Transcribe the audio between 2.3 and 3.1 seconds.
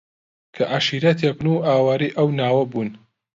ناوە بوون